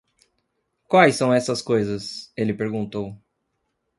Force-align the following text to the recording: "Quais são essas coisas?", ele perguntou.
"Quais 0.87 1.15
são 1.15 1.31
essas 1.31 1.61
coisas?", 1.61 2.33
ele 2.35 2.55
perguntou. 2.55 3.15